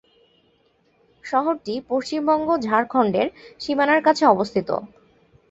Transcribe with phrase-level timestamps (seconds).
[1.23, 3.27] শহরটি পশ্চিমবঙ্গ-ঝাড়খণ্ডের
[3.59, 4.69] সীমানার কাছে অবস্থিত।